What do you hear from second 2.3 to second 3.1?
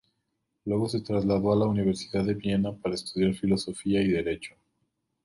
Viena para